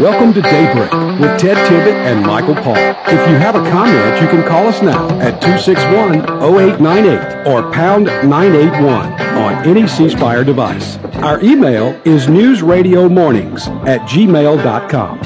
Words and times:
Welcome 0.00 0.34
to 0.34 0.42
Daybreak 0.42 0.92
with 1.20 1.38
Ted 1.40 1.56
Tibbett 1.68 1.94
and 1.94 2.20
Michael 2.26 2.54
Paul. 2.54 2.76
If 2.76 3.28
you 3.30 3.36
have 3.36 3.54
a 3.54 3.62
comment, 3.70 4.20
you 4.20 4.28
can 4.28 4.46
call 4.46 4.66
us 4.66 4.82
now 4.82 5.08
at 5.20 5.40
261-0898 5.42 7.46
or 7.46 7.70
pound 7.72 8.04
981 8.04 9.12
on 9.38 9.66
any 9.66 9.86
C 9.86 10.10
Spire 10.10 10.44
device. 10.44 10.98
Our 11.22 11.40
email 11.42 11.98
is 12.04 12.26
newsradiomornings 12.26 13.68
at 13.86 14.02
gmail.com. 14.02 15.18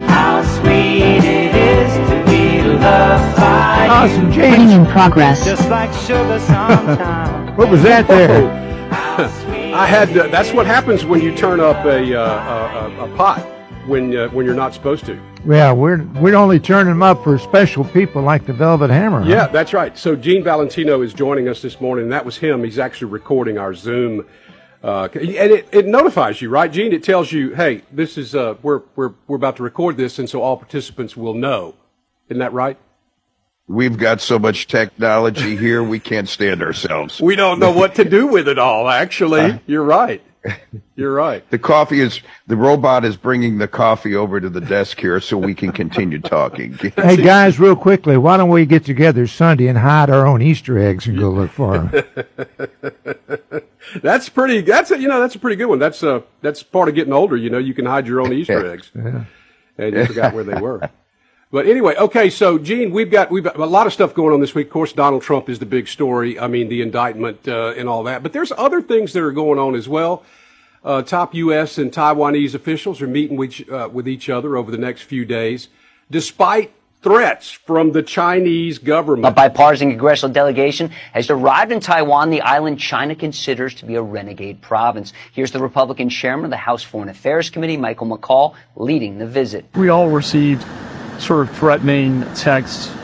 How 0.00 0.42
sweet 0.42 1.24
it 1.24 1.54
is 1.54 1.92
to 2.08 2.24
be 2.30 2.62
loved 2.62 3.36
by 3.36 3.88
Awesome, 3.90 4.32
you. 4.32 4.40
James. 4.40 4.72
in 4.72 4.86
progress. 4.86 5.44
Just 5.44 5.68
like 5.68 5.92
sugar 5.92 6.38
sometimes. 6.40 7.34
What 7.58 7.68
was 7.70 7.82
that 7.82 8.06
there? 8.08 8.50
I 9.74 9.86
had. 9.86 10.08
To, 10.08 10.28
that's 10.30 10.52
what 10.52 10.66
happens 10.66 11.04
when 11.06 11.20
you 11.22 11.34
turn 11.34 11.58
up 11.60 11.84
a 11.86 12.14
uh, 12.14 12.22
a, 12.22 13.02
a, 13.02 13.04
a 13.12 13.16
pot 13.16 13.38
when 13.86 14.16
uh, 14.16 14.28
when 14.28 14.46
you're 14.46 14.54
not 14.54 14.74
supposed 14.74 15.04
to. 15.06 15.20
Yeah, 15.46 15.72
we're 15.72 16.02
we're 16.20 16.34
only 16.34 16.58
turning 16.58 16.92
them 16.92 17.02
up 17.02 17.22
for 17.24 17.38
special 17.38 17.84
people 17.84 18.22
like 18.22 18.46
the 18.46 18.52
Velvet 18.52 18.90
Hammer. 18.90 19.22
huh? 19.22 19.28
Yeah, 19.28 19.46
that's 19.46 19.72
right. 19.72 19.96
So 19.96 20.16
Gene 20.16 20.42
Valentino 20.42 21.02
is 21.02 21.14
joining 21.14 21.48
us 21.48 21.62
this 21.62 21.80
morning. 21.80 22.08
That 22.08 22.24
was 22.24 22.36
him. 22.38 22.64
He's 22.64 22.78
actually 22.78 23.10
recording 23.12 23.58
our 23.58 23.74
Zoom, 23.74 24.26
uh, 24.82 25.08
and 25.14 25.22
it, 25.24 25.68
it 25.72 25.86
notifies 25.86 26.40
you, 26.42 26.48
right, 26.48 26.70
Gene? 26.70 26.92
It 26.92 27.02
tells 27.02 27.32
you, 27.32 27.54
hey, 27.54 27.82
this 27.92 28.18
is 28.18 28.34
uh, 28.34 28.56
we're 28.62 28.82
we're 28.96 29.14
we're 29.26 29.36
about 29.36 29.56
to 29.56 29.62
record 29.62 29.96
this, 29.96 30.18
and 30.18 30.28
so 30.28 30.42
all 30.42 30.56
participants 30.56 31.16
will 31.16 31.34
know. 31.34 31.74
Isn't 32.28 32.40
that 32.40 32.52
right? 32.52 32.78
We've 33.68 33.98
got 33.98 34.20
so 34.20 34.38
much 34.38 34.68
technology 34.68 35.56
here, 35.56 35.82
we 35.82 35.98
can't 35.98 36.28
stand 36.28 36.62
ourselves. 36.62 37.20
We 37.20 37.34
don't 37.34 37.58
know 37.58 37.72
what 37.72 37.96
to 37.96 38.04
do 38.04 38.28
with 38.28 38.46
it 38.46 38.60
all. 38.60 38.88
Actually, 38.88 39.60
you're 39.66 39.82
right. 39.82 40.22
You're 40.96 41.12
right. 41.12 41.48
The 41.50 41.58
coffee 41.58 42.00
is, 42.00 42.20
the 42.46 42.56
robot 42.56 43.04
is 43.04 43.16
bringing 43.16 43.58
the 43.58 43.68
coffee 43.68 44.14
over 44.14 44.40
to 44.40 44.48
the 44.48 44.60
desk 44.60 45.00
here 45.00 45.20
so 45.20 45.36
we 45.38 45.54
can 45.54 45.72
continue 45.72 46.20
talking. 46.20 46.78
Hey 46.96 47.16
guys, 47.16 47.60
real 47.60 47.76
quickly, 47.76 48.16
why 48.16 48.36
don't 48.36 48.48
we 48.48 48.66
get 48.66 48.84
together 48.84 49.26
Sunday 49.26 49.68
and 49.68 49.78
hide 49.78 50.10
our 50.10 50.26
own 50.26 50.42
Easter 50.42 50.78
eggs 50.78 51.06
and 51.06 51.18
go 51.18 51.30
look 51.30 51.50
for 51.50 51.78
them? 51.78 53.62
That's 54.02 54.28
pretty. 54.28 54.62
That's 54.62 54.90
a, 54.90 54.98
you 54.98 55.06
know 55.06 55.20
that's 55.20 55.36
a 55.36 55.38
pretty 55.38 55.56
good 55.56 55.66
one. 55.66 55.78
That's 55.78 56.02
uh 56.02 56.22
that's 56.42 56.62
part 56.62 56.88
of 56.88 56.96
getting 56.96 57.12
older. 57.12 57.36
You 57.36 57.50
know, 57.50 57.58
you 57.58 57.72
can 57.72 57.86
hide 57.86 58.06
your 58.06 58.20
own 58.20 58.32
Easter 58.32 58.72
eggs, 58.72 58.90
and 58.94 59.26
you 59.94 60.06
forgot 60.06 60.34
where 60.34 60.42
they 60.42 60.60
were. 60.60 60.90
But 61.52 61.66
anyway, 61.66 61.94
okay. 61.96 62.28
So, 62.28 62.58
Gene, 62.58 62.90
we've 62.90 63.10
got 63.10 63.30
we've 63.30 63.44
got 63.44 63.56
a 63.56 63.64
lot 63.64 63.86
of 63.86 63.92
stuff 63.92 64.14
going 64.14 64.34
on 64.34 64.40
this 64.40 64.54
week. 64.54 64.66
Of 64.66 64.72
course, 64.72 64.92
Donald 64.92 65.22
Trump 65.22 65.48
is 65.48 65.58
the 65.58 65.66
big 65.66 65.86
story. 65.86 66.38
I 66.38 66.48
mean, 66.48 66.68
the 66.68 66.82
indictment 66.82 67.46
uh, 67.46 67.72
and 67.76 67.88
all 67.88 68.02
that. 68.04 68.22
But 68.22 68.32
there's 68.32 68.52
other 68.58 68.82
things 68.82 69.12
that 69.12 69.22
are 69.22 69.32
going 69.32 69.58
on 69.58 69.74
as 69.74 69.88
well. 69.88 70.24
Uh, 70.86 71.02
top 71.02 71.34
U.S. 71.34 71.78
and 71.78 71.90
Taiwanese 71.90 72.54
officials 72.54 73.02
are 73.02 73.08
meeting 73.08 73.36
with, 73.36 73.68
uh, 73.68 73.88
with 73.92 74.06
each 74.06 74.28
other 74.28 74.56
over 74.56 74.70
the 74.70 74.78
next 74.78 75.02
few 75.02 75.24
days, 75.24 75.66
despite 76.12 76.72
threats 77.02 77.50
from 77.50 77.90
the 77.90 78.04
Chinese 78.04 78.78
government. 78.78 79.26
A 79.26 79.32
bipartisan 79.32 79.90
congressional 79.90 80.32
delegation 80.32 80.90
has 81.12 81.28
arrived 81.28 81.72
in 81.72 81.80
Taiwan, 81.80 82.30
the 82.30 82.40
island 82.40 82.78
China 82.78 83.16
considers 83.16 83.74
to 83.74 83.84
be 83.84 83.96
a 83.96 84.02
renegade 84.02 84.62
province. 84.62 85.12
Here's 85.32 85.50
the 85.50 85.58
Republican 85.58 86.08
chairman 86.08 86.44
of 86.44 86.50
the 86.52 86.56
House 86.56 86.84
Foreign 86.84 87.08
Affairs 87.08 87.50
Committee, 87.50 87.76
Michael 87.76 88.06
McCaul, 88.06 88.54
leading 88.76 89.18
the 89.18 89.26
visit. 89.26 89.64
we 89.74 89.88
all 89.88 90.08
received 90.08 90.64
sort 91.18 91.48
of 91.48 91.56
threatening 91.56 92.22
texts. 92.34 92.94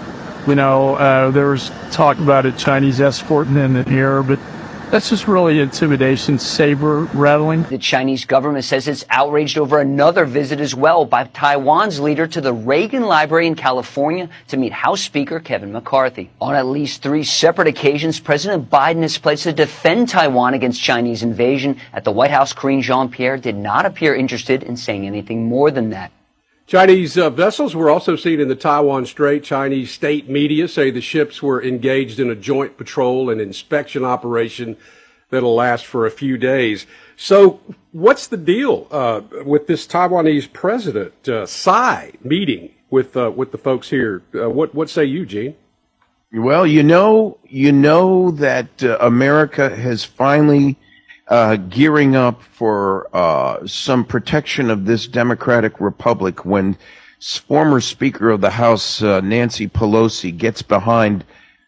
You 0.47 0.55
know, 0.55 0.94
uh, 0.94 1.33
there 1.33 1.50
was 1.50 1.72
talk 1.91 2.19
about 2.19 2.47
a 2.47 2.53
Chinese 2.53 3.00
escorting 3.00 3.56
in 3.56 3.72
the 3.72 3.88
air, 3.88 4.22
but 4.22 4.38
that's 4.92 5.08
just 5.08 5.26
really 5.26 5.58
intimidation, 5.58 6.38
saber 6.38 7.04
rattling. 7.14 7.62
The 7.62 7.78
Chinese 7.78 8.26
government 8.26 8.66
says 8.66 8.86
it's 8.86 9.06
outraged 9.08 9.56
over 9.56 9.80
another 9.80 10.26
visit 10.26 10.60
as 10.60 10.74
well 10.74 11.06
by 11.06 11.24
Taiwan's 11.24 11.98
leader 11.98 12.26
to 12.26 12.42
the 12.42 12.52
Reagan 12.52 13.04
Library 13.04 13.46
in 13.46 13.54
California 13.54 14.28
to 14.48 14.58
meet 14.58 14.70
House 14.70 15.00
Speaker 15.00 15.40
Kevin 15.40 15.72
McCarthy. 15.72 16.28
On 16.42 16.54
at 16.54 16.66
least 16.66 17.02
three 17.02 17.24
separate 17.24 17.68
occasions, 17.68 18.20
President 18.20 18.69
Biden 18.69 19.00
has 19.00 19.16
pledged 19.16 19.44
to 19.44 19.54
defend 19.54 20.10
Taiwan 20.10 20.52
against 20.52 20.82
Chinese 20.82 21.22
invasion. 21.22 21.78
At 21.94 22.04
the 22.04 22.12
White 22.12 22.31
House, 22.31 22.52
Karine 22.52 22.82
Jean-Pierre 22.82 23.38
did 23.38 23.56
not 23.56 23.86
appear 23.86 24.14
interested 24.14 24.62
in 24.62 24.76
saying 24.76 25.06
anything 25.06 25.47
more 25.47 25.70
than 25.70 25.88
that. 25.91 26.12
Chinese 26.72 27.19
uh, 27.19 27.28
vessels 27.28 27.77
were 27.77 27.91
also 27.91 28.16
seen 28.16 28.41
in 28.41 28.49
the 28.49 28.55
Taiwan 28.55 29.05
Strait. 29.05 29.44
Chinese 29.44 29.91
state 29.91 30.31
media 30.31 30.66
say 30.66 30.91
the 30.91 31.03
ships 31.03 31.43
were 31.43 31.62
engaged 31.62 32.19
in 32.19 32.31
a 32.31 32.34
joint 32.34 32.78
patrol 32.78 33.28
and 33.28 33.43
inspection 33.43 34.06
operation 34.06 34.78
that'll 35.28 35.55
last 35.55 35.84
for 35.84 36.06
a 36.06 36.11
few 36.11 36.38
days. 36.38 36.87
So, 37.15 37.61
what's 37.91 38.27
the 38.27 38.38
deal 38.38 38.87
uh, 38.91 39.21
with 39.44 39.66
this 39.66 39.87
Taiwanese 39.87 40.50
president 40.50 41.28
uh, 41.28 41.44
Tsai 41.44 42.12
meeting 42.25 42.71
with 42.88 43.19
uh, 43.19 43.31
with 43.31 43.53
the 43.53 43.59
folks 43.59 43.91
here? 43.91 44.22
Uh, 44.34 44.49
what 44.49 44.75
what 44.75 44.88
say 44.88 45.05
you, 45.05 45.27
Gene? 45.27 45.55
Well, 46.32 46.66
you 46.66 46.82
know, 46.82 47.37
you 47.44 47.71
know 47.72 48.31
that 48.31 48.82
uh, 48.82 48.97
America 48.99 49.77
has 49.77 50.06
finally 50.06 50.78
uh, 51.28 51.56
gearing 51.56 52.16
up 52.16 52.43
for 52.43 53.09
uh, 53.15 53.66
some 53.66 54.05
protection 54.05 54.71
of 54.71 54.84
this 54.84 55.06
democratic 55.06 55.81
republic 55.81 56.44
when 56.44 56.77
former 57.21 57.81
Speaker 57.81 58.31
of 58.31 58.41
the 58.41 58.50
House 58.50 59.03
uh, 59.03 59.21
Nancy 59.21 59.69
Pelosi 59.69 60.37
gets 60.37 60.62
behind 60.62 61.25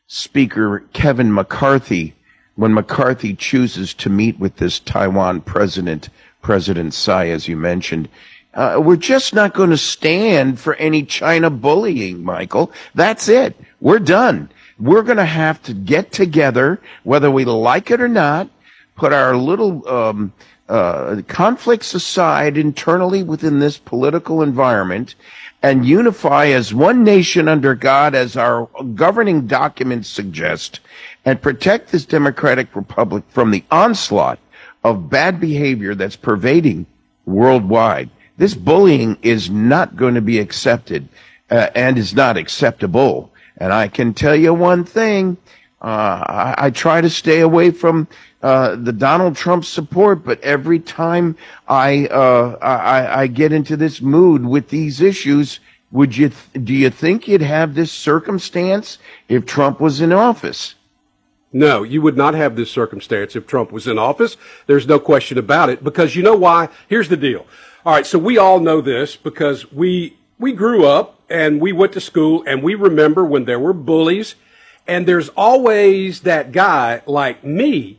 Speaker 0.06 0.84
Kevin 0.93 1.32
McCarthy 1.32 2.14
when 2.56 2.75
McCarthy 2.75 3.34
chooses 3.34 3.94
to 3.94 4.09
meet 4.09 4.38
with 4.38 4.56
this 4.56 4.78
Taiwan 4.81 5.41
president, 5.41 6.09
President 6.43 6.93
Tsai, 6.93 7.28
as 7.28 7.48
you 7.48 7.56
mentioned. 7.56 8.09
Uh, 8.54 8.81
we're 8.81 8.97
just 8.97 9.34
not 9.34 9.54
going 9.54 9.70
to 9.70 9.76
stand 9.76 10.60
for 10.60 10.75
any 10.75 11.03
China 11.03 11.50
bullying, 11.50 12.22
Michael. 12.22 12.70
That's 12.94 13.28
it. 13.28 13.56
We're 13.81 13.98
done. 13.98 14.48
We're 14.78 15.03
going 15.03 15.19
to 15.19 15.25
have 15.25 15.62
to 15.64 15.75
get 15.75 16.12
together, 16.12 16.81
whether 17.03 17.31
we 17.31 17.44
like 17.44 17.91
it 17.91 18.00
or 18.00 18.09
not, 18.09 18.48
put 18.97 19.12
our 19.12 19.37
little 19.37 19.87
um, 19.88 20.32
uh, 20.69 21.21
conflicts 21.28 21.94
aside 21.94 22.56
internally 22.56 23.22
within 23.22 23.59
this 23.59 23.78
political 23.78 24.43
environment, 24.43 25.15
and 25.62 25.87
unify 25.87 26.47
as 26.47 26.75
one 26.75 27.05
nation 27.05 27.49
under 27.49 27.75
God, 27.75 28.15
as 28.15 28.37
our 28.37 28.69
governing 28.94 29.47
documents 29.47 30.09
suggest, 30.09 30.81
and 31.25 31.41
protect 31.41 31.91
this 31.91 32.05
democratic 32.05 32.75
republic 32.77 33.25
from 33.28 33.50
the 33.50 33.65
onslaught 33.71 34.38
of 34.82 35.09
bad 35.09 35.41
behavior 35.41 35.94
that's 35.94 36.16
pervading 36.16 36.87
worldwide. 37.25 38.11
This 38.37 38.55
bullying 38.55 39.16
is 39.22 39.49
not 39.49 39.97
going 39.97 40.15
to 40.15 40.21
be 40.21 40.38
accepted 40.38 41.09
uh, 41.50 41.71
and 41.75 41.97
is 41.97 42.15
not 42.15 42.37
acceptable. 42.37 43.32
And 43.56 43.72
I 43.72 43.88
can 43.88 44.12
tell 44.12 44.34
you 44.34 44.53
one 44.53 44.84
thing. 44.84 45.37
Uh, 45.84 46.24
I, 46.26 46.54
I 46.66 46.70
try 46.70 47.02
to 47.02 47.10
stay 47.10 47.40
away 47.40 47.70
from 47.70 48.08
uh, 48.42 48.74
the 48.76 48.92
Donald 48.92 49.36
Trump 49.36 49.66
support, 49.66 50.24
but 50.24 50.40
every 50.40 50.80
time 50.80 51.36
I, 51.68 52.06
uh, 52.06 52.56
I 52.62 53.20
I 53.20 53.26
get 53.26 53.52
into 53.52 53.76
this 53.76 54.00
mood 54.00 54.46
with 54.46 54.70
these 54.70 55.02
issues, 55.02 55.60
would 55.92 56.16
you 56.16 56.30
th- 56.30 56.64
do 56.64 56.72
you 56.72 56.88
think 56.88 57.28
you'd 57.28 57.42
have 57.42 57.74
this 57.74 57.92
circumstance 57.92 58.96
if 59.28 59.44
Trump 59.44 59.78
was 59.78 60.00
in 60.00 60.10
office? 60.10 60.74
No, 61.52 61.82
you 61.82 62.00
would 62.00 62.16
not 62.16 62.32
have 62.32 62.56
this 62.56 62.70
circumstance 62.70 63.36
if 63.36 63.46
Trump 63.46 63.70
was 63.70 63.86
in 63.86 63.98
office. 63.98 64.38
There's 64.66 64.86
no 64.86 64.98
question 64.98 65.36
about 65.36 65.68
it 65.68 65.84
because 65.84 66.16
you 66.16 66.22
know 66.22 66.34
why? 66.34 66.70
Here's 66.88 67.10
the 67.10 67.18
deal. 67.18 67.46
All 67.84 67.92
right, 67.92 68.06
so 68.06 68.18
we 68.18 68.38
all 68.38 68.58
know 68.58 68.80
this 68.80 69.16
because 69.16 69.70
we 69.70 70.16
we 70.38 70.54
grew 70.54 70.86
up 70.86 71.20
and 71.28 71.60
we 71.60 71.72
went 71.72 71.92
to 71.92 72.00
school 72.00 72.42
and 72.46 72.62
we 72.62 72.74
remember 72.74 73.22
when 73.22 73.44
there 73.44 73.60
were 73.60 73.74
bullies 73.74 74.34
and 74.86 75.06
there's 75.06 75.28
always 75.30 76.20
that 76.20 76.52
guy 76.52 77.02
like 77.06 77.44
me 77.44 77.98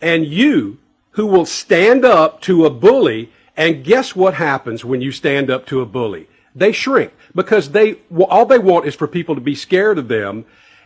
and 0.00 0.26
you 0.26 0.78
who 1.12 1.26
will 1.26 1.46
stand 1.46 2.04
up 2.04 2.40
to 2.42 2.64
a 2.64 2.70
bully 2.70 3.30
and 3.56 3.84
guess 3.84 4.16
what 4.16 4.34
happens 4.34 4.84
when 4.84 5.00
you 5.00 5.12
stand 5.12 5.50
up 5.50 5.66
to 5.66 5.80
a 5.80 5.86
bully? 5.86 6.28
They 6.54 6.72
shrink 6.72 7.12
because 7.34 7.70
they 7.70 7.94
all 8.16 8.46
they 8.46 8.58
want 8.58 8.86
is 8.86 8.94
for 8.94 9.06
people 9.06 9.34
to 9.34 9.40
be 9.40 9.54
scared 9.54 9.98
of 9.98 10.08
them 10.08 10.44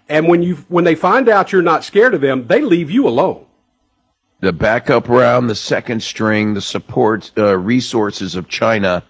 and 0.09 0.27
when 0.27 0.43
you 0.43 0.57
when 0.69 0.85
they 0.85 0.95
find 0.95 1.29
out 1.29 1.53
you're 1.53 1.63
not 1.63 1.85
scared 1.85 2.15
of 2.15 2.21
them, 2.21 2.47
they 2.47 2.63
leave 2.63 2.91
you 2.91 3.07
alone. 3.07 3.45
the 4.41 4.53
backup 4.53 5.09
round, 5.09 5.51
the 5.51 5.55
second 5.55 6.03
string, 6.03 6.55
the 6.55 6.61
support 6.61 7.31
uh, 7.37 7.57
resources 7.59 8.35
of 8.35 8.49
China 8.49 9.03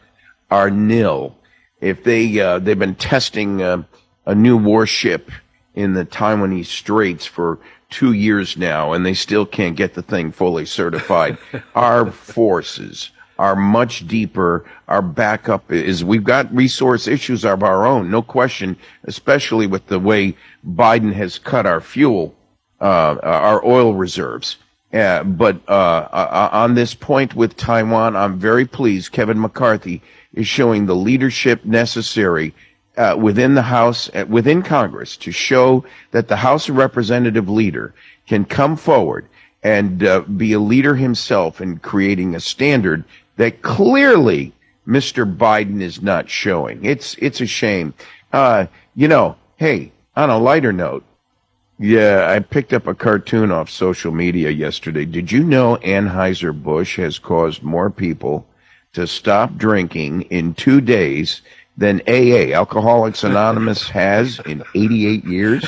are 0.50 0.70
nil. 0.70 1.36
If 1.80 2.02
they 2.02 2.40
uh, 2.40 2.58
they've 2.58 2.78
been 2.78 2.96
testing 2.96 3.62
uh, 3.62 3.84
a 4.26 4.34
new 4.34 4.56
warship 4.56 5.30
in 5.78 5.94
the 5.94 6.04
Taiwanese 6.04 6.66
Straits 6.66 7.24
for 7.24 7.60
two 7.88 8.12
years 8.12 8.56
now, 8.56 8.92
and 8.92 9.06
they 9.06 9.14
still 9.14 9.46
can't 9.46 9.76
get 9.76 9.94
the 9.94 10.02
thing 10.02 10.32
fully 10.32 10.66
certified. 10.66 11.38
Our 11.76 12.10
forces 12.10 13.10
are 13.38 13.54
much 13.54 14.06
deeper. 14.08 14.64
Our 14.88 15.02
backup 15.02 15.70
is 15.70 16.04
we've 16.04 16.24
got 16.24 16.52
resource 16.52 17.06
issues 17.06 17.44
of 17.44 17.62
our 17.62 17.86
own, 17.86 18.10
no 18.10 18.20
question. 18.20 18.76
Especially 19.04 19.68
with 19.68 19.86
the 19.86 20.00
way 20.00 20.36
Biden 20.66 21.12
has 21.12 21.38
cut 21.38 21.64
our 21.64 21.80
fuel, 21.80 22.34
uh, 22.80 23.16
our 23.22 23.64
oil 23.64 23.94
reserves. 23.94 24.56
Uh, 24.92 25.22
but 25.22 25.60
uh, 25.68 26.08
uh, 26.10 26.48
on 26.50 26.74
this 26.74 26.94
point 26.94 27.36
with 27.36 27.56
Taiwan, 27.56 28.16
I'm 28.16 28.40
very 28.40 28.66
pleased. 28.66 29.12
Kevin 29.12 29.40
McCarthy 29.40 30.02
is 30.32 30.48
showing 30.48 30.86
the 30.86 30.96
leadership 30.96 31.64
necessary 31.64 32.54
uh, 32.98 33.16
within 33.16 33.54
the 33.54 33.62
House, 33.62 34.10
uh, 34.14 34.26
within 34.28 34.62
Congress, 34.62 35.16
to 35.18 35.32
show 35.32 35.84
that 36.10 36.28
the 36.28 36.36
House 36.36 36.68
of 36.68 36.76
Representative 36.76 37.48
leader 37.48 37.94
can 38.26 38.44
come 38.44 38.76
forward 38.76 39.26
and 39.62 40.04
uh, 40.04 40.20
be 40.20 40.52
a 40.52 40.58
leader 40.58 40.96
himself 40.96 41.60
in 41.60 41.78
creating 41.78 42.34
a 42.34 42.40
standard 42.40 43.04
that 43.36 43.62
clearly 43.62 44.52
Mr. 44.86 45.24
Biden 45.36 45.80
is 45.80 46.02
not 46.02 46.28
showing. 46.28 46.84
It's 46.84 47.14
it's 47.18 47.40
a 47.40 47.46
shame. 47.46 47.94
Uh, 48.32 48.66
you 48.94 49.06
know, 49.06 49.36
hey, 49.56 49.92
on 50.16 50.30
a 50.30 50.38
lighter 50.38 50.72
note, 50.72 51.04
yeah, 51.78 52.26
I 52.28 52.40
picked 52.40 52.72
up 52.72 52.86
a 52.86 52.94
cartoon 52.94 53.52
off 53.52 53.70
social 53.70 54.10
media 54.10 54.50
yesterday. 54.50 55.04
Did 55.04 55.30
you 55.30 55.44
know 55.44 55.76
Anheuser-Busch 55.76 56.96
has 56.96 57.20
caused 57.20 57.62
more 57.62 57.90
people 57.90 58.46
to 58.94 59.06
stop 59.06 59.56
drinking 59.56 60.22
in 60.22 60.54
two 60.54 60.80
days 60.80 61.42
than 61.78 62.02
AA, 62.08 62.52
Alcoholics 62.52 63.24
Anonymous, 63.24 63.88
has 63.88 64.40
in 64.40 64.62
88 64.74 65.24
years? 65.24 65.64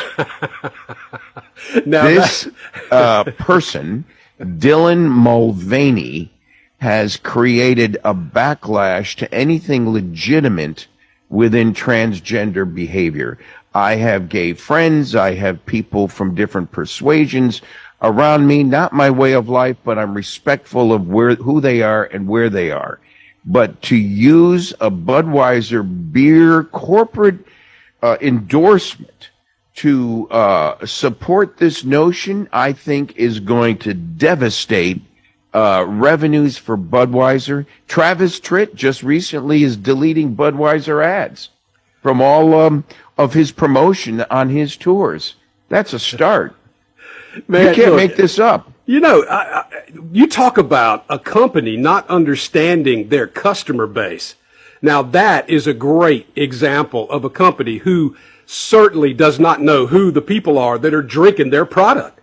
Now, 1.86 2.04
this 2.04 2.48
uh, 2.90 3.24
person, 3.38 4.04
Dylan 4.40 5.08
Mulvaney, 5.08 6.32
has 6.78 7.16
created 7.16 7.96
a 8.04 8.14
backlash 8.14 9.14
to 9.16 9.32
anything 9.32 9.92
legitimate 9.92 10.88
within 11.28 11.72
transgender 11.72 12.72
behavior. 12.74 13.38
I 13.74 13.96
have 13.96 14.28
gay 14.28 14.54
friends. 14.54 15.14
I 15.14 15.34
have 15.34 15.64
people 15.66 16.08
from 16.08 16.34
different 16.34 16.72
persuasions 16.72 17.62
around 18.02 18.46
me. 18.46 18.64
Not 18.64 18.92
my 18.92 19.10
way 19.10 19.32
of 19.32 19.48
life, 19.48 19.76
but 19.84 19.98
I'm 19.98 20.14
respectful 20.14 20.92
of 20.92 21.06
where, 21.08 21.36
who 21.36 21.60
they 21.60 21.82
are 21.82 22.04
and 22.04 22.26
where 22.26 22.50
they 22.50 22.70
are. 22.72 22.98
But 23.44 23.80
to 23.82 23.96
use 23.96 24.72
a 24.80 24.90
Budweiser 24.90 26.12
beer 26.12 26.64
corporate 26.64 27.38
uh, 28.02 28.16
endorsement 28.20 29.30
to 29.76 30.28
uh, 30.30 30.84
support 30.84 31.56
this 31.56 31.84
notion, 31.84 32.48
I 32.52 32.72
think 32.72 33.16
is 33.16 33.40
going 33.40 33.78
to 33.78 33.94
devastate 33.94 35.02
uh, 35.54 35.84
revenues 35.88 36.58
for 36.58 36.76
Budweiser. 36.76 37.66
Travis 37.88 38.38
Tritt 38.40 38.74
just 38.74 39.02
recently 39.02 39.62
is 39.62 39.76
deleting 39.76 40.36
Budweiser 40.36 41.04
ads 41.04 41.48
from 42.02 42.20
all 42.20 42.54
um, 42.54 42.84
of 43.16 43.34
his 43.34 43.52
promotion 43.52 44.22
on 44.30 44.48
his 44.48 44.76
tours. 44.76 45.34
That's 45.68 45.92
a 45.92 45.98
start. 45.98 46.54
man, 47.48 47.68
you 47.68 47.74
can't 47.74 47.92
look, 47.92 47.96
make 47.96 48.16
this 48.16 48.38
up. 48.38 48.70
You 48.90 48.98
know, 48.98 49.22
I, 49.22 49.60
I, 49.60 49.64
you 50.10 50.26
talk 50.26 50.58
about 50.58 51.04
a 51.08 51.16
company 51.16 51.76
not 51.76 52.08
understanding 52.08 53.08
their 53.08 53.28
customer 53.28 53.86
base. 53.86 54.34
Now 54.82 55.00
that 55.02 55.48
is 55.48 55.68
a 55.68 55.72
great 55.72 56.26
example 56.34 57.08
of 57.08 57.24
a 57.24 57.30
company 57.30 57.76
who 57.76 58.16
certainly 58.46 59.14
does 59.14 59.38
not 59.38 59.60
know 59.60 59.86
who 59.86 60.10
the 60.10 60.20
people 60.20 60.58
are 60.58 60.76
that 60.76 60.92
are 60.92 61.02
drinking 61.02 61.50
their 61.50 61.64
product. 61.64 62.20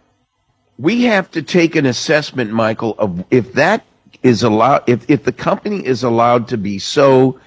we 0.78 1.04
have 1.04 1.32
to 1.32 1.42
take 1.42 1.78
an 1.78 1.86
assessment, 1.86 2.52
Michael, 2.52 2.96
of 2.98 3.24
if 3.32 3.54
that 3.54 3.86
is 4.22 4.44
allowed, 4.44 4.84
if, 4.88 5.10
if 5.10 5.24
the 5.24 5.32
company 5.32 5.86
is 5.86 6.04
allowed 6.04 6.50
to 6.50 6.58
be 6.58 6.80
so 6.80 7.40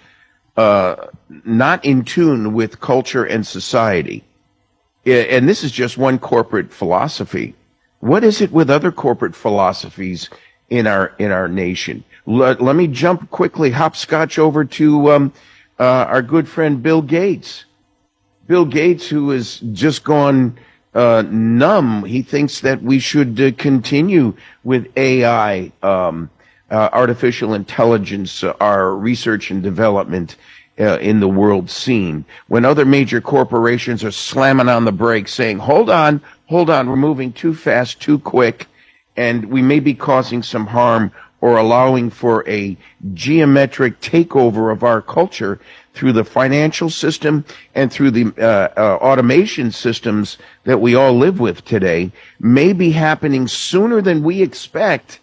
uh, 0.56 0.96
not 1.44 1.84
in 1.84 2.04
tune 2.06 2.54
with 2.54 2.80
culture 2.80 3.24
and 3.24 3.46
society, 3.46 4.24
and 5.04 5.46
this 5.46 5.62
is 5.62 5.72
just 5.72 5.98
one 5.98 6.18
corporate 6.18 6.72
philosophy. 6.72 7.54
What 8.00 8.24
is 8.24 8.40
it 8.40 8.50
with 8.50 8.70
other 8.70 8.90
corporate 8.90 9.36
philosophies 9.36 10.30
in 10.70 10.86
our 10.86 11.14
in 11.18 11.30
our 11.30 11.48
nation? 11.48 12.02
Let, 12.26 12.60
let 12.60 12.74
me 12.74 12.86
jump 12.86 13.30
quickly, 13.30 13.70
hopscotch 13.70 14.38
over 14.38 14.64
to 14.64 15.12
um, 15.12 15.32
uh, 15.78 15.84
our 15.84 16.22
good 16.22 16.48
friend 16.48 16.82
Bill 16.82 17.02
Gates. 17.02 17.66
Bill 18.46 18.64
Gates, 18.64 19.06
who 19.06 19.30
has 19.30 19.60
just 19.72 20.02
gone 20.02 20.58
uh, 20.94 21.22
numb, 21.30 22.04
he 22.04 22.22
thinks 22.22 22.60
that 22.60 22.82
we 22.82 22.98
should 22.98 23.40
uh, 23.40 23.52
continue 23.58 24.34
with 24.64 24.90
AI, 24.96 25.70
um, 25.82 26.30
uh, 26.70 26.88
artificial 26.92 27.54
intelligence, 27.54 28.42
uh, 28.42 28.54
our 28.60 28.94
research 28.94 29.50
and 29.50 29.62
development 29.62 30.36
uh, 30.78 30.98
in 30.98 31.20
the 31.20 31.28
world 31.28 31.70
scene. 31.70 32.24
When 32.48 32.64
other 32.64 32.84
major 32.84 33.20
corporations 33.20 34.04
are 34.04 34.10
slamming 34.10 34.68
on 34.68 34.84
the 34.84 34.92
brakes, 34.92 35.34
saying, 35.34 35.58
"Hold 35.58 35.90
on, 35.90 36.20
hold 36.46 36.70
on, 36.70 36.88
we're 36.88 36.96
moving 36.96 37.32
too 37.32 37.54
fast, 37.54 38.00
too 38.00 38.18
quick," 38.18 38.66
and 39.16 39.46
we 39.46 39.62
may 39.62 39.80
be 39.80 39.94
causing 39.94 40.42
some 40.42 40.66
harm 40.66 41.12
or 41.40 41.56
allowing 41.56 42.10
for 42.10 42.46
a 42.48 42.76
geometric 43.14 44.00
takeover 44.00 44.70
of 44.70 44.84
our 44.84 45.00
culture 45.00 45.58
through 45.94 46.12
the 46.12 46.24
financial 46.24 46.90
system 46.90 47.44
and 47.74 47.90
through 47.92 48.10
the 48.10 48.32
uh, 48.38 48.68
uh, 48.76 48.96
automation 48.96 49.72
systems 49.72 50.38
that 50.64 50.80
we 50.80 50.94
all 50.94 51.14
live 51.14 51.40
with 51.40 51.64
today 51.64 52.12
may 52.38 52.72
be 52.72 52.90
happening 52.90 53.48
sooner 53.48 54.00
than 54.00 54.22
we 54.22 54.42
expect 54.42 55.20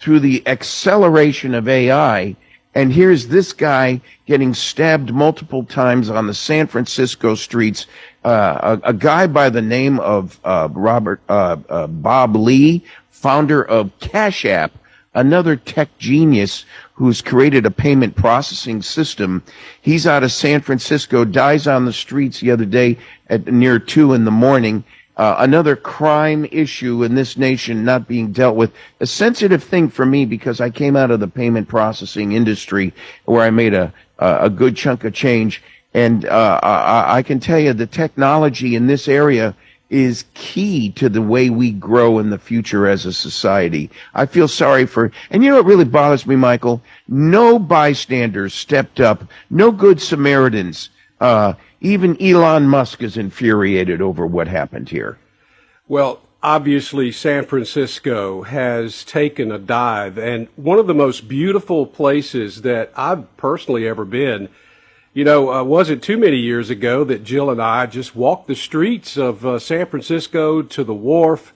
through 0.00 0.20
the 0.20 0.46
acceleration 0.46 1.54
of 1.54 1.68
AI. 1.68 2.36
And 2.76 2.92
here's 2.92 3.28
this 3.28 3.54
guy 3.54 4.02
getting 4.26 4.52
stabbed 4.52 5.10
multiple 5.10 5.64
times 5.64 6.10
on 6.10 6.26
the 6.26 6.34
San 6.34 6.66
Francisco 6.66 7.34
streets. 7.34 7.86
Uh, 8.22 8.78
a, 8.84 8.90
a 8.90 8.92
guy 8.92 9.26
by 9.26 9.48
the 9.48 9.62
name 9.62 9.98
of 9.98 10.38
uh, 10.44 10.68
Robert 10.72 11.22
uh, 11.26 11.56
uh, 11.70 11.86
Bob 11.86 12.36
Lee, 12.36 12.84
founder 13.08 13.62
of 13.62 13.98
Cash 14.00 14.44
App, 14.44 14.72
another 15.14 15.56
tech 15.56 15.88
genius 15.96 16.66
who's 16.92 17.22
created 17.22 17.64
a 17.64 17.70
payment 17.70 18.14
processing 18.14 18.82
system. 18.82 19.42
He's 19.80 20.06
out 20.06 20.22
of 20.22 20.30
San 20.30 20.60
Francisco, 20.60 21.24
dies 21.24 21.66
on 21.66 21.86
the 21.86 21.94
streets 21.94 22.40
the 22.40 22.50
other 22.50 22.66
day 22.66 22.98
at 23.28 23.46
near 23.46 23.78
two 23.78 24.12
in 24.12 24.26
the 24.26 24.30
morning. 24.30 24.84
Uh, 25.16 25.36
another 25.38 25.76
crime 25.76 26.46
issue 26.52 27.02
in 27.02 27.14
this 27.14 27.38
nation 27.38 27.84
not 27.84 28.06
being 28.06 28.32
dealt 28.32 28.54
with. 28.54 28.70
A 29.00 29.06
sensitive 29.06 29.64
thing 29.64 29.88
for 29.88 30.04
me 30.04 30.26
because 30.26 30.60
I 30.60 30.68
came 30.68 30.94
out 30.94 31.10
of 31.10 31.20
the 31.20 31.28
payment 31.28 31.68
processing 31.68 32.32
industry 32.32 32.92
where 33.24 33.42
I 33.42 33.50
made 33.50 33.72
a, 33.72 33.92
a 34.18 34.50
good 34.50 34.76
chunk 34.76 35.04
of 35.04 35.14
change. 35.14 35.62
And 35.94 36.26
uh, 36.26 36.60
I, 36.62 37.18
I 37.18 37.22
can 37.22 37.40
tell 37.40 37.58
you 37.58 37.72
the 37.72 37.86
technology 37.86 38.76
in 38.76 38.86
this 38.86 39.08
area 39.08 39.54
is 39.88 40.24
key 40.34 40.90
to 40.90 41.08
the 41.08 41.22
way 41.22 41.48
we 41.48 41.70
grow 41.70 42.18
in 42.18 42.30
the 42.30 42.38
future 42.38 42.86
as 42.86 43.06
a 43.06 43.12
society. 43.12 43.88
I 44.14 44.26
feel 44.26 44.48
sorry 44.48 44.84
for, 44.84 45.12
and 45.30 45.42
you 45.42 45.50
know 45.50 45.56
what 45.56 45.64
really 45.64 45.84
bothers 45.84 46.26
me, 46.26 46.36
Michael? 46.36 46.82
No 47.08 47.58
bystanders 47.58 48.52
stepped 48.52 49.00
up, 49.00 49.24
no 49.48 49.70
good 49.70 50.02
Samaritans. 50.02 50.90
Uh, 51.20 51.54
even 51.80 52.20
Elon 52.22 52.68
Musk 52.68 53.02
is 53.02 53.16
infuriated 53.16 54.00
over 54.00 54.26
what 54.26 54.48
happened 54.48 54.88
here. 54.88 55.18
Well, 55.88 56.20
obviously, 56.42 57.12
San 57.12 57.44
Francisco 57.44 58.42
has 58.42 59.04
taken 59.04 59.52
a 59.52 59.58
dive, 59.58 60.18
and 60.18 60.48
one 60.56 60.78
of 60.78 60.86
the 60.86 60.94
most 60.94 61.28
beautiful 61.28 61.86
places 61.86 62.62
that 62.62 62.92
I've 62.96 63.36
personally 63.36 63.86
ever 63.86 64.04
been. 64.04 64.48
You 65.12 65.24
know, 65.24 65.50
uh, 65.50 65.64
wasn't 65.64 66.02
too 66.02 66.18
many 66.18 66.36
years 66.36 66.68
ago 66.68 67.02
that 67.04 67.24
Jill 67.24 67.48
and 67.48 67.62
I 67.62 67.86
just 67.86 68.14
walked 68.14 68.48
the 68.48 68.54
streets 68.54 69.16
of 69.16 69.46
uh, 69.46 69.58
San 69.58 69.86
Francisco 69.86 70.60
to 70.60 70.84
the 70.84 70.92
wharf. 70.92 71.54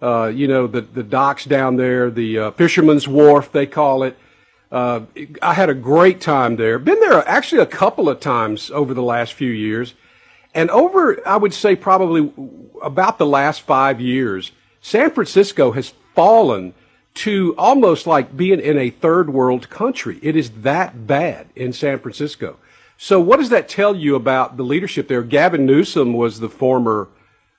Uh, 0.00 0.32
you 0.34 0.48
know, 0.48 0.66
the 0.66 0.80
the 0.80 1.02
docks 1.02 1.44
down 1.44 1.76
there, 1.76 2.10
the 2.10 2.38
uh, 2.38 2.50
Fisherman's 2.52 3.06
Wharf 3.06 3.52
they 3.52 3.66
call 3.66 4.02
it. 4.02 4.16
Uh, 4.70 5.02
I 5.40 5.54
had 5.54 5.70
a 5.70 5.74
great 5.74 6.20
time 6.20 6.56
there. 6.56 6.78
Been 6.78 7.00
there 7.00 7.26
actually 7.28 7.62
a 7.62 7.66
couple 7.66 8.08
of 8.08 8.20
times 8.20 8.70
over 8.70 8.94
the 8.94 9.02
last 9.02 9.32
few 9.32 9.50
years. 9.50 9.94
And 10.54 10.70
over, 10.70 11.26
I 11.28 11.36
would 11.36 11.54
say 11.54 11.76
probably 11.76 12.32
about 12.82 13.18
the 13.18 13.26
last 13.26 13.62
five 13.62 14.00
years, 14.00 14.52
San 14.80 15.10
Francisco 15.10 15.72
has 15.72 15.92
fallen 16.14 16.74
to 17.14 17.54
almost 17.56 18.06
like 18.06 18.36
being 18.36 18.60
in 18.60 18.76
a 18.78 18.90
third 18.90 19.30
world 19.30 19.70
country. 19.70 20.18
It 20.22 20.36
is 20.36 20.50
that 20.62 21.06
bad 21.06 21.48
in 21.54 21.72
San 21.72 21.98
Francisco. 21.98 22.58
So 22.98 23.20
what 23.20 23.38
does 23.38 23.50
that 23.50 23.68
tell 23.68 23.94
you 23.94 24.14
about 24.14 24.56
the 24.56 24.62
leadership 24.62 25.08
there? 25.08 25.22
Gavin 25.22 25.66
Newsom 25.66 26.12
was 26.12 26.40
the 26.40 26.48
former 26.48 27.08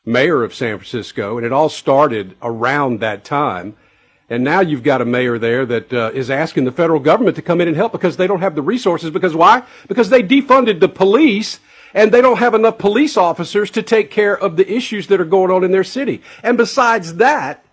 mayor 0.05 0.43
of 0.43 0.55
San 0.55 0.77
Francisco, 0.77 1.37
and 1.37 1.45
it 1.45 1.51
all 1.51 1.69
started 1.69 2.35
around 2.41 2.99
that 2.99 3.23
time. 3.23 3.75
And 4.29 4.43
now 4.43 4.59
you've 4.59 4.83
got 4.83 5.01
a 5.01 5.05
mayor 5.05 5.39
there 5.39 5.65
that 5.65 5.93
uh, 5.93 6.11
is 6.13 6.29
asking 6.29 6.65
the 6.65 6.71
federal 6.71 6.99
government 6.99 7.37
to 7.37 7.41
come 7.41 7.61
in 7.61 7.67
and 7.67 7.77
help 7.77 7.93
because 7.93 8.17
they 8.17 8.27
don't 8.27 8.41
have 8.41 8.55
the 8.55 8.61
resources. 8.61 9.09
Because 9.09 9.35
why? 9.35 9.63
Because 9.87 10.09
they 10.09 10.21
defunded 10.21 10.81
the 10.81 10.89
police 10.89 11.59
and 11.93 12.11
they 12.11 12.21
don't 12.21 12.39
have 12.39 12.53
enough 12.53 12.77
police 12.77 13.15
officers 13.15 13.71
to 13.71 13.81
take 13.81 14.11
care 14.11 14.37
of 14.37 14.57
the 14.57 14.69
issues 14.69 15.07
that 15.07 15.21
are 15.21 15.25
going 15.25 15.49
on 15.49 15.63
in 15.63 15.71
their 15.71 15.83
city. 15.83 16.21
And 16.43 16.57
besides 16.57 17.15
that, 17.15 17.63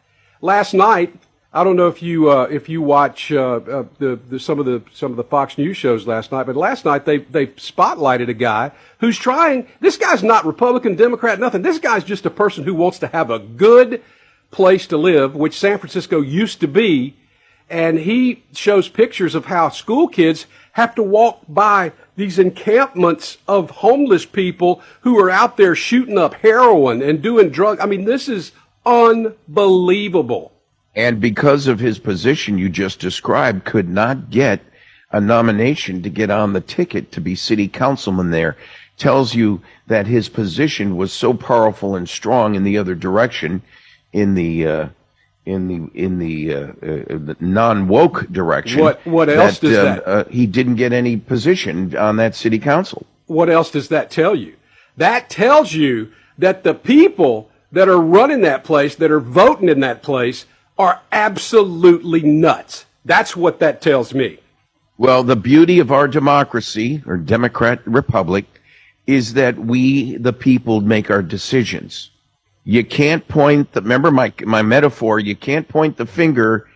last 0.40 0.75
night, 0.75 1.14
I 1.52 1.62
don't 1.62 1.76
know 1.76 1.87
if 1.88 2.02
you 2.02 2.30
uh, 2.30 2.49
if 2.50 2.68
you 2.68 2.82
watch 2.82 3.30
uh, 3.30 3.56
uh, 3.56 3.84
the, 3.99 4.18
the 4.28 4.40
some 4.40 4.58
of 4.58 4.66
the 4.66 4.82
some 4.92 5.12
of 5.12 5.16
the 5.16 5.23
Fox 5.23 5.56
News 5.56 5.76
shows 5.76 6.04
last 6.04 6.32
night, 6.32 6.46
but 6.46 6.56
last 6.56 6.84
night 6.84 7.04
they 7.04 7.18
they 7.18 7.46
spotlighted 7.49 8.28
a 8.28 8.34
guy 8.34 8.73
who's 8.99 9.16
trying. 9.16 9.68
This 9.78 9.96
guy's 9.96 10.25
not 10.25 10.44
Republican, 10.44 10.96
Democrat, 10.96 11.38
nothing. 11.38 11.62
This 11.62 11.78
guy's 11.78 12.02
just 12.02 12.26
a 12.26 12.30
person 12.30 12.64
who 12.64 12.75
wants 12.75 12.99
to 13.00 13.06
have 13.06 13.30
a 13.30 13.38
good 13.38 14.02
place 14.54 14.87
to 14.87 14.96
live, 14.96 15.34
which 15.34 15.58
San 15.58 15.78
Francisco 15.78 16.20
used 16.20 16.61
to 16.61 16.68
be. 16.68 17.16
And 17.68 17.99
he 17.99 18.44
shows 18.52 18.88
pictures 18.88 19.34
of 19.34 19.46
how 19.46 19.68
school 19.68 20.06
kids 20.06 20.46
have 20.73 20.94
to 20.94 21.02
walk 21.02 21.42
by 21.49 21.92
these 22.14 22.38
encampments 22.38 23.38
of 23.49 23.70
homeless 23.70 24.25
people 24.25 24.80
who 25.00 25.18
are 25.18 25.30
out 25.30 25.56
there 25.56 25.75
shooting 25.75 26.18
up 26.18 26.34
heroin 26.34 27.02
and 27.02 27.20
doing 27.20 27.50
drug. 27.50 27.80
I 27.80 27.87
mean, 27.87 28.04
this 28.04 28.28
is 28.28 28.52
unbelievable. 28.87 30.52
And 30.94 31.20
because 31.20 31.66
of 31.66 31.80
his 31.80 31.99
position 31.99 32.58
you 32.58 32.68
just 32.68 33.00
described, 33.00 33.64
could 33.64 33.88
not 33.88 34.30
get 34.30 34.61
a 35.11 35.20
nomination 35.20 36.02
to 36.02 36.11
get 36.11 36.30
on 36.30 36.52
the 36.52 36.61
ticket 36.61 37.11
to 37.12 37.20
be 37.20 37.34
city 37.34 37.66
councilman 37.66 38.30
there. 38.30 38.56
Tells 38.96 39.34
you 39.34 39.62
that 39.88 40.06
his 40.06 40.28
position 40.28 40.96
was 40.96 41.12
so 41.12 41.34
powerful 41.34 41.96
and 41.96 42.08
strong 42.08 42.54
in 42.54 42.62
the 42.62 42.78
other 42.78 42.94
direction, 42.94 43.62
in 44.14 44.35
the 44.35 44.66
uh, 44.66 44.88
in 45.44 45.68
the 45.68 45.90
in 46.04 46.18
the, 46.18 46.54
uh, 46.54 46.59
uh, 46.59 46.71
the 47.28 47.37
non 47.40 47.87
woke 47.88 48.26
direction. 48.33 48.80
What- 48.80 49.06
what 49.06 49.28
else 49.28 49.59
does 49.59 49.76
um, 49.76 49.85
that- 49.85 50.09
Uh, 50.09 50.25
he 50.30 50.47
didn't 50.47 50.76
get 50.76 50.92
any 50.94 51.18
position 51.18 51.94
on 51.97 52.16
that 52.16 52.35
city 52.35 52.59
council. 52.59 53.06
what 53.26 53.49
else 53.50 53.71
does 53.71 53.88
that 53.88 54.11
tell 54.11 54.35
you? 54.35 54.52
That 54.97 55.28
tells 55.30 55.73
you 55.75 56.09
that 56.38 56.62
the 56.62 56.75
people 56.75 57.50
that 57.73 57.88
are 57.88 58.00
running 58.00 58.42
that 58.42 58.62
place, 58.64 58.94
that 58.97 59.11
are 59.11 59.21
voting 59.21 59.68
in 59.68 59.80
that 59.80 60.02
place, 60.02 60.44
are 60.78 61.00
absolutely 61.11 62.23
nuts. 62.23 62.85
That's 63.04 63.35
what 63.37 63.59
that 63.61 63.80
tells 63.80 64.12
me. 64.14 64.38
Well, 64.99 65.25
the 65.25 65.37
beauty 65.37 65.78
of 65.80 65.90
our 65.90 66.06
democracy 66.06 67.02
or 67.06 67.16
Democrat 67.16 67.80
Republic 67.87 68.44
is 69.06 69.35
that 69.35 69.59
we, 69.59 70.16
the 70.16 70.33
people, 70.33 70.80
make 70.80 71.11
our 71.11 71.23
decisions. 71.23 72.11
You 72.64 72.85
can't 72.85 73.28
point 73.28 73.73
the, 73.73 73.83
remember 73.83 74.11
my, 74.11 74.33
my 74.44 74.62
metaphor, 74.62 75.21
you 75.21 75.37
can't 75.37 75.68
point 75.68 75.99
the 75.99 76.06
finger. 76.06 76.68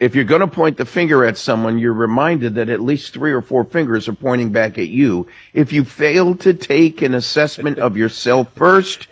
If 0.00 0.14
you're 0.14 0.24
going 0.24 0.40
to 0.40 0.46
point 0.46 0.78
the 0.78 0.86
finger 0.86 1.24
at 1.24 1.36
someone, 1.36 1.78
you're 1.78 1.92
reminded 1.92 2.54
that 2.54 2.68
at 2.68 2.80
least 2.80 3.12
three 3.12 3.32
or 3.32 3.42
four 3.42 3.64
fingers 3.64 4.08
are 4.08 4.14
pointing 4.14 4.50
back 4.50 4.78
at 4.78 4.88
you. 4.88 5.26
If 5.52 5.72
you 5.72 5.84
fail 5.84 6.34
to 6.36 6.54
take 6.54 7.02
an 7.02 7.14
assessment 7.14 7.78
of 7.78 7.96
yourself 7.96 8.52
first, 8.54 9.08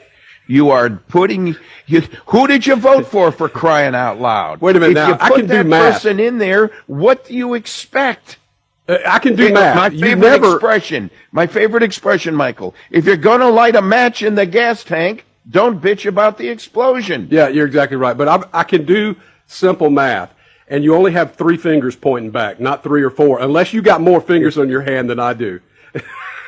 you 0.47 0.71
are 0.71 0.90
putting, 0.90 1.57
you, 1.87 2.02
who 2.26 2.47
did 2.47 2.66
you 2.66 2.76
vote 2.76 3.07
for 3.07 3.33
for 3.33 3.49
crying 3.49 3.95
out 3.95 4.21
loud? 4.21 4.61
Wait 4.61 4.76
a 4.76 4.81
minute 4.81 4.93
If 4.93 4.97
now, 4.97 5.09
you 5.09 5.14
I 5.21 5.28
put 5.28 5.37
can 5.37 5.47
do 5.47 5.57
that 5.57 5.66
math. 5.66 5.93
person 5.95 6.21
in 6.21 6.38
there, 6.38 6.71
what 6.87 7.26
do 7.26 7.35
you 7.35 7.54
expect? 7.54 8.38
Uh, 8.87 8.99
I 9.07 9.19
can 9.19 9.37
do 9.37 9.52
math. 9.52 9.76
My 9.76 9.88
favorite 9.88 10.16
never, 10.21 10.54
expression. 10.54 11.11
My 11.33 11.47
favorite 11.47 11.83
expression, 11.83 12.35
Michael. 12.35 12.75
If 12.90 13.07
you're 13.07 13.16
going 13.16 13.40
to 13.40 13.49
light 13.49 13.75
a 13.76 13.83
match 13.83 14.23
in 14.23 14.35
the 14.35 14.45
gas 14.45 14.85
tank, 14.85 15.25
don't 15.48 15.80
bitch 15.80 16.06
about 16.06 16.38
the 16.38 16.48
explosion. 16.48 17.28
yeah, 17.30 17.48
you're 17.48 17.66
exactly 17.66 17.96
right. 17.96 18.16
But 18.16 18.28
I, 18.28 18.60
I 18.60 18.64
can 18.64 18.84
do 18.84 19.16
simple 19.46 19.90
math. 19.90 20.32
And 20.66 20.82
you 20.82 20.94
only 20.94 21.12
have 21.12 21.36
three 21.36 21.58
fingers 21.58 21.94
pointing 21.94 22.30
back, 22.30 22.58
not 22.58 22.82
three 22.82 23.02
or 23.02 23.10
four, 23.10 23.40
unless 23.40 23.74
you 23.74 23.82
got 23.82 24.00
more 24.00 24.20
fingers 24.20 24.56
on 24.56 24.70
your 24.70 24.80
hand 24.80 25.10
than 25.10 25.20
I 25.20 25.34
do. 25.34 25.60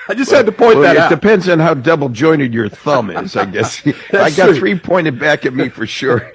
I 0.09 0.15
just 0.15 0.31
had 0.31 0.47
to 0.47 0.53
point 0.53 0.77
Well, 0.79 0.83
that 0.83 0.97
it 0.97 1.03
out. 1.03 1.11
depends 1.11 1.49
on 1.49 1.59
how 1.59 1.75
double 1.75 2.09
jointed 2.09 2.55
your 2.55 2.69
thumb 2.69 3.11
is, 3.11 3.37
I 3.37 3.45
guess. 3.47 3.85
I 4.13 4.31
got 4.31 4.47
true. 4.51 4.55
three 4.59 4.79
pointed 4.79 5.19
back 5.19 5.45
at 5.45 5.53
me 5.55 5.69
for 5.69 5.87
sure. 5.87 6.31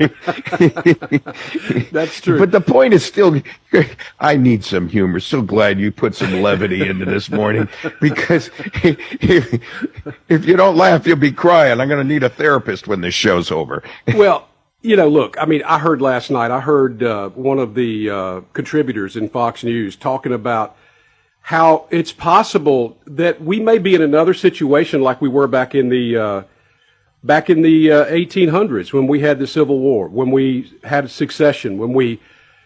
That's 1.92 2.22
true. 2.22 2.40
But 2.40 2.52
the 2.52 2.62
point 2.66 2.94
is 2.94 3.06
still, 3.06 3.42
I 4.20 4.36
need 4.38 4.64
some 4.64 4.88
humor. 4.90 5.20
So 5.20 5.42
glad 5.42 5.80
you 5.80 5.92
put 5.92 6.16
some 6.16 6.42
levity 6.42 6.88
into 6.88 7.06
this 7.06 7.30
morning 7.30 7.70
because 8.00 8.50
if, 8.84 9.62
if 10.30 10.46
you 10.46 10.56
don't 10.58 10.76
laugh, 10.76 11.06
you'll 11.08 11.16
be 11.18 11.32
crying. 11.32 11.80
I'm 11.80 11.88
going 11.88 12.06
to 12.06 12.14
need 12.14 12.24
a 12.24 12.30
therapist 12.30 12.88
when 12.88 13.02
this 13.02 13.14
show's 13.14 13.52
over. 13.52 13.84
well, 14.16 14.48
you 14.82 14.96
know, 14.96 15.08
look, 15.08 15.38
I 15.40 15.46
mean, 15.46 15.62
I 15.64 15.78
heard 15.78 16.02
last 16.02 16.32
night, 16.32 16.50
I 16.50 16.60
heard 16.60 17.04
uh, 17.04 17.30
one 17.30 17.60
of 17.60 17.76
the 17.76 18.10
uh, 18.10 18.42
contributors 18.54 19.16
in 19.16 19.30
Fox 19.30 19.64
News 19.64 19.96
talking 19.96 20.34
about 20.34 20.76
how 21.42 21.86
it's 21.90 22.12
possible 22.12 22.98
that 23.06 23.42
we 23.42 23.60
may 23.60 23.78
be 23.78 23.96
in 23.96 24.02
another 24.02 24.34
situation 24.34 25.02
like 25.02 25.22
we 25.22 25.30
were 25.30 25.48
back 25.48 25.76
in 25.76 25.90
the 25.90 26.18
uh, 26.18 26.44
back 27.24 27.50
in 27.50 27.62
the 27.62 27.92
uh, 27.92 28.06
1800s 28.06 28.94
when 28.94 29.08
we 29.08 29.20
had 29.20 29.40
the 29.40 29.48
Civil 29.48 29.80
War, 29.80 30.08
when 30.08 30.32
we 30.32 30.72
had 30.84 31.10
secession, 31.10 31.78
when 31.78 31.94
we 31.94 32.20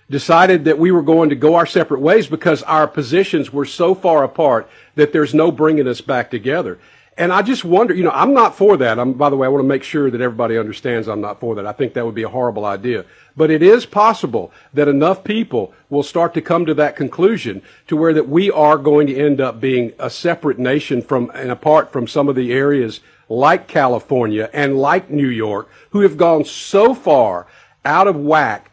decided 0.10 0.66
that 0.66 0.78
we 0.78 0.92
were 0.92 1.02
going 1.02 1.30
to 1.30 1.36
go 1.36 1.56
our 1.56 1.66
separate 1.66 2.00
ways 2.00 2.28
because 2.28 2.62
our 2.64 2.88
positions 2.88 3.52
were 3.52 3.66
so 3.66 3.96
far 3.96 4.24
apart 4.24 4.70
that 4.96 5.12
there's 5.12 5.34
no 5.34 5.52
bringing 5.52 5.88
us 5.88 6.02
back 6.02 6.30
together. 6.30 6.80
And 7.18 7.32
I 7.32 7.44
just 7.44 7.64
wonder, 7.64 7.94
you 7.94 8.04
know, 8.04 8.12
I'm 8.12 8.34
not 8.34 8.58
for 8.58 8.76
that. 8.78 9.00
I'm, 9.00 9.14
by 9.14 9.30
the 9.30 9.38
way, 9.38 9.46
I 9.46 9.50
want 9.50 9.64
to 9.64 9.68
make 9.68 9.84
sure 9.84 10.12
that 10.12 10.20
everybody 10.20 10.58
understands 10.58 11.08
I'm 11.08 11.22
not 11.22 11.40
for 11.40 11.56
that. 11.56 11.66
I 11.66 11.72
think 11.72 11.94
that 11.94 12.06
would 12.06 12.16
be 12.16 12.24
a 12.24 12.30
horrible 12.30 12.66
idea. 12.66 13.06
But 13.38 13.50
it 13.52 13.64
is 13.64 13.86
possible 13.86 14.52
that 14.74 14.90
enough 14.90 15.24
people 15.24 15.74
will 15.90 16.04
start 16.04 16.34
to 16.34 16.42
come 16.42 16.66
to 16.66 16.74
that 16.74 16.98
conclusion 16.98 17.62
to 17.88 17.96
where 17.96 18.14
that 18.14 18.28
we 18.28 18.52
are 18.52 18.78
going 18.78 19.08
to 19.08 19.16
end 19.16 19.40
up 19.40 19.62
being 19.62 19.94
a 19.98 20.10
separate 20.10 20.60
nation 20.60 21.02
from 21.02 21.32
and 21.34 21.52
apart 21.52 21.94
from 21.94 22.06
some 22.06 22.28
of 22.28 22.36
the 22.36 22.52
areas 22.52 23.00
like 23.30 23.68
California 23.68 24.50
and 24.52 24.78
like 24.78 25.10
New 25.10 25.30
York 25.30 25.70
who 25.92 26.02
have 26.02 26.18
gone 26.18 26.44
so 26.44 26.94
far 26.94 27.48
out 27.86 28.08
of 28.08 28.18
whack 28.18 28.72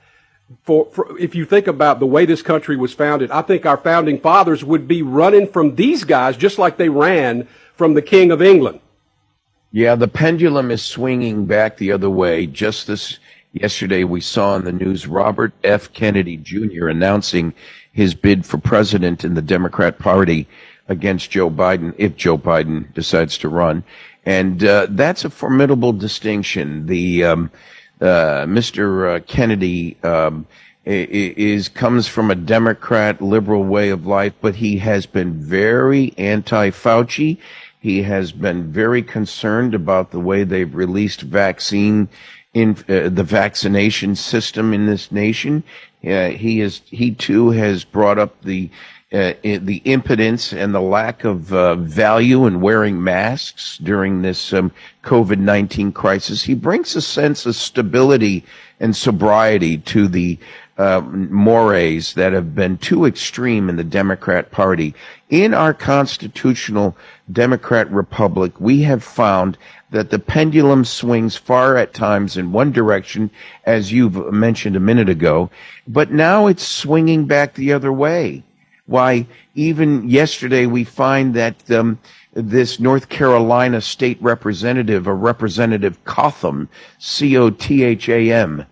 for, 0.65 0.87
for 0.87 1.19
if 1.19 1.35
you 1.35 1.45
think 1.45 1.67
about 1.67 1.99
the 1.99 2.07
way 2.07 2.27
this 2.27 2.43
country 2.43 2.77
was 2.77 2.93
founded, 2.93 3.31
I 3.31 3.43
think 3.43 3.67
our 3.67 3.77
founding 3.77 4.21
fathers 4.21 4.63
would 4.65 4.87
be 4.87 5.03
running 5.03 5.47
from 5.47 5.77
these 5.77 6.05
guys 6.05 6.37
just 6.37 6.59
like 6.59 6.77
they 6.77 6.89
ran 6.89 7.49
from 7.83 7.95
the 7.95 8.01
King 8.01 8.31
of 8.31 8.41
England. 8.41 8.79
Yeah, 9.73 9.97
the 9.97 10.07
pendulum 10.07 10.71
is 10.71 10.83
swinging 10.83 11.47
back 11.47 11.77
the 11.77 11.91
other 11.91 12.09
way. 12.09 12.47
Just 12.47 12.87
this 12.87 13.19
yesterday, 13.55 14.05
we 14.05 14.21
saw 14.21 14.55
in 14.55 14.65
the 14.65 14.71
news 14.71 15.09
Robert 15.09 15.53
F. 15.65 15.93
Kennedy 15.93 16.37
Jr. 16.37 16.87
announcing 16.87 17.53
his 17.93 18.15
bid 18.15 18.47
for 18.47 18.59
president 18.59 19.25
in 19.25 19.35
the 19.35 19.43
Democrat 19.43 19.99
Party 19.99 20.47
against 20.87 21.33
Joe 21.33 21.51
Biden, 21.51 21.93
if 21.99 22.15
Joe 22.15 22.39
Biden 22.39 22.95
decides 22.95 23.37
to 23.39 23.49
run. 23.49 23.83
And 24.25 24.62
uh, 24.62 24.87
that's 24.89 25.25
a 25.25 25.31
formidable 25.31 25.93
distinction. 25.93 26.87
The 26.87 27.25
um, 27.25 27.51
uh, 28.01 28.47
Mr. 28.47 29.17
Uh, 29.17 29.21
Kennedy 29.27 29.97
um, 30.05 30.47
is 30.85 31.69
comes 31.69 32.09
from 32.09 32.31
a 32.31 32.35
Democrat 32.35 33.21
liberal 33.21 33.65
way 33.65 33.91
of 33.91 34.07
life, 34.07 34.35
but 34.41 34.57
he 34.57 34.79
has 34.79 35.07
been 35.07 35.35
very 35.35 36.12
anti-Fauci. 36.19 37.39
He 37.83 38.05
has 38.05 38.31
been 38.31 38.71
very 38.71 39.03
concerned 39.03 39.75
about 39.75 40.12
the 40.12 40.21
way 40.21 40.45
they've 40.45 40.73
released 40.73 41.23
vaccine 41.23 42.09
in 42.55 42.77
uh, 42.89 43.09
the 43.09 43.25
vaccination 43.25 44.15
system 44.15 44.73
in 44.73 44.87
this 44.87 45.11
nation. 45.11 45.65
Uh, 46.07 46.29
he 46.29 46.61
is 46.61 46.83
he 46.87 47.11
too 47.11 47.51
has 47.51 47.83
brought 47.83 48.21
up 48.21 48.41
the 48.43 48.71
uh, 49.12 49.33
the 49.43 49.83
impotence 49.85 50.53
and 50.53 50.73
the 50.73 50.81
lack 50.81 51.25
of 51.25 51.53
uh, 51.53 51.75
value 51.75 52.47
in 52.47 52.61
wearing 52.61 53.03
masks 53.03 53.79
during 53.79 54.23
this 54.23 54.53
um, 54.53 54.71
COVID 55.03 55.39
19 55.39 55.91
crisis. 55.91 56.45
He 56.45 56.55
brings 56.55 56.95
a 56.95 57.03
sense 57.03 57.47
of 57.47 57.57
stability 57.57 58.45
and 58.79 58.95
sobriety 58.95 59.79
to 59.79 60.07
the 60.07 60.39
uh, 60.83 61.01
mores 61.01 62.15
that 62.15 62.33
have 62.33 62.57
been 62.57 62.77
too 62.77 63.05
extreme 63.05 63.69
in 63.69 63.77
the 63.77 63.85
Democrat 63.85 64.51
Party. 64.51 64.95
In 65.31 65.55
our 65.55 65.73
constitutional 65.73 66.97
Democrat 67.31 67.89
Republic, 67.93 68.53
we 68.59 68.83
have 68.83 69.05
found 69.05 69.57
that 69.91 70.11
the 70.11 70.19
pendulum 70.19 70.85
swings 70.85 71.37
far 71.37 71.77
at 71.77 71.95
times 71.95 72.37
in 72.37 72.51
one 72.51 72.73
direction, 72.73 73.31
as 73.65 73.93
you've 73.93 74.33
mentioned 74.33 74.75
a 74.75 74.81
minute 74.81 75.09
ago, 75.09 75.51
but 75.87 76.11
now 76.11 76.49
it's 76.49 76.67
swinging 76.67 77.27
back 77.27 77.55
the 77.55 77.73
other 77.73 77.93
way. 77.93 78.43
Why, 78.87 79.27
even 79.55 80.09
yesterday 80.09 80.67
we 80.67 80.83
find 80.83 81.35
that 81.35 81.71
um, 81.71 82.01
this 82.33 82.81
North 82.81 83.09
Carolina 83.09 83.81
state 83.81 84.21
representative, 84.21 85.07
a 85.07 85.15
representative 85.15 86.03
Cotham, 86.05 86.69
C-O-T-H-A-M, 86.99 88.67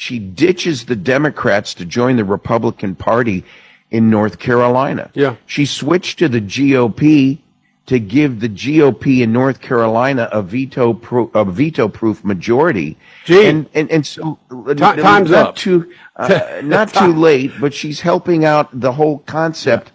she 0.00 0.18
ditches 0.18 0.86
the 0.86 0.96
Democrats 0.96 1.74
to 1.74 1.84
join 1.84 2.16
the 2.16 2.24
Republican 2.24 2.94
Party 2.94 3.44
in 3.90 4.08
North 4.08 4.38
Carolina. 4.38 5.10
Yeah. 5.12 5.36
She 5.44 5.66
switched 5.66 6.20
to 6.20 6.28
the 6.30 6.40
GOP 6.40 7.38
to 7.84 7.98
give 8.00 8.40
the 8.40 8.48
GOP 8.48 9.20
in 9.20 9.30
North 9.30 9.60
Carolina 9.60 10.26
a 10.32 10.40
veto 10.40 10.94
pro- 10.94 11.30
a 11.34 11.44
veto 11.44 11.86
proof 11.86 12.24
majority. 12.24 12.96
Gee. 13.26 13.44
And 13.46 13.68
and 13.74 13.90
and 13.90 14.06
so 14.06 14.38
Ti- 14.50 14.74
time's 14.76 15.30
not 15.30 15.48
up. 15.48 15.56
too 15.56 15.92
uh, 16.16 16.60
not 16.64 16.94
too 16.94 17.12
late, 17.12 17.52
but 17.60 17.74
she's 17.74 18.00
helping 18.00 18.46
out 18.46 18.68
the 18.72 18.92
whole 18.92 19.18
concept 19.26 19.92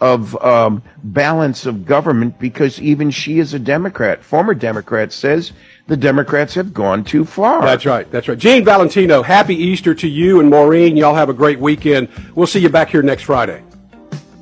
of 0.00 0.36
um, 0.44 0.82
balance 1.02 1.64
of 1.64 1.86
government 1.86 2.38
because 2.38 2.80
even 2.80 3.10
she 3.10 3.38
is 3.38 3.54
a 3.54 3.58
Democrat, 3.58 4.22
former 4.22 4.54
Democrat, 4.54 5.12
says 5.12 5.52
the 5.86 5.96
Democrats 5.96 6.54
have 6.54 6.74
gone 6.74 7.02
too 7.02 7.24
far. 7.24 7.62
That's 7.62 7.86
right. 7.86 8.10
That's 8.10 8.28
right. 8.28 8.38
Gene 8.38 8.64
Valentino, 8.64 9.22
happy 9.22 9.54
Easter 9.54 9.94
to 9.94 10.08
you 10.08 10.40
and 10.40 10.50
Maureen. 10.50 10.96
Y'all 10.96 11.14
have 11.14 11.30
a 11.30 11.34
great 11.34 11.58
weekend. 11.58 12.08
We'll 12.34 12.46
see 12.46 12.60
you 12.60 12.68
back 12.68 12.90
here 12.90 13.02
next 13.02 13.22
Friday. 13.22 13.62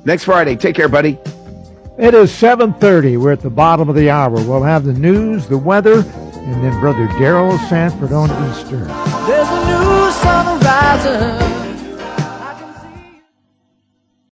Next 0.03 0.25
Friday, 0.25 0.55
take 0.55 0.75
care, 0.75 0.89
buddy. 0.89 1.17
It 1.97 2.13
is 2.13 2.29
7:30. 2.31 3.17
We're 3.17 3.31
at 3.31 3.39
the 3.39 3.49
bottom 3.49 3.87
of 3.87 3.95
the 3.95 4.09
hour. 4.09 4.31
We'll 4.31 4.63
have 4.63 4.83
the 4.83 4.93
news, 4.93 5.47
the 5.47 5.57
weather, 5.57 5.99
and 5.99 6.63
then 6.63 6.77
Brother 6.81 7.07
Daryl 7.17 7.57
Sanford 7.69 8.11
on 8.11 8.29
Easter. 8.49 8.83
There's 9.25 9.47
a 9.47 9.65
new 9.65 10.11
sun 10.11 10.59
rising. 10.59 11.74